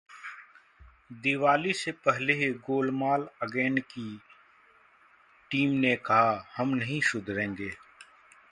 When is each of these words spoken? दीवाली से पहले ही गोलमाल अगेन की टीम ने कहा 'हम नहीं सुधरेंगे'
दीवाली 1.23 1.73
से 1.73 1.91
पहले 2.05 2.33
ही 2.33 2.49
गोलमाल 2.61 3.27
अगेन 3.41 3.77
की 3.77 4.19
टीम 5.51 5.71
ने 5.79 5.95
कहा 5.95 6.33
'हम 6.57 6.73
नहीं 6.73 7.01
सुधरेंगे' 7.01 7.71